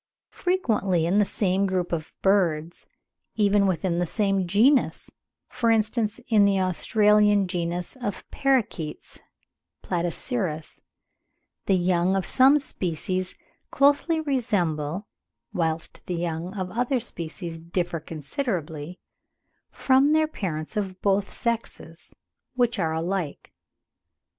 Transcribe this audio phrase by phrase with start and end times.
[0.31, 2.87] Frequently in the same group of birds,
[3.35, 5.11] even within the same genus,
[5.47, 9.19] for instance in an Australian genus of parrakeets
[9.83, 10.81] (Platycercus),
[11.67, 13.35] the young of some species
[13.69, 15.07] closely resemble,
[15.53, 18.97] whilst the young of other species differ considerably,
[19.69, 22.11] from their parents of both sexes,
[22.55, 23.53] which are alike.